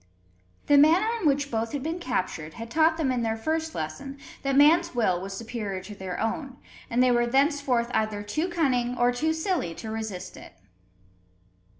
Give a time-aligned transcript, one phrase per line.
[0.65, 4.17] The manner in which both had been captured, had taught them in their first lesson,
[4.41, 6.57] that man's will was superior to their own;
[6.89, 10.53] and they were thenceforth either too cunning or too silly to resist it.